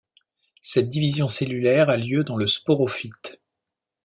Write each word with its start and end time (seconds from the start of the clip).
Cette 0.61 0.87
division 0.87 1.27
cellulaire 1.27 1.89
a 1.91 1.95
lieu 1.95 2.23
dans 2.23 2.35
le 2.35 2.47
sporophyte. 2.47 3.39